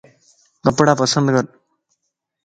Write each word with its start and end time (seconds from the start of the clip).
ڪپڙا 0.63 0.93
پسند 0.99 1.27
ڪر 1.35 1.45